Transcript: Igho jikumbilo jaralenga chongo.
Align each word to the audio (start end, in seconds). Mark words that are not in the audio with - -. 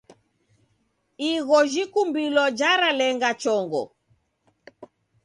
Igho 1.31 1.59
jikumbilo 1.71 2.43
jaralenga 2.59 3.29
chongo. 3.41 3.83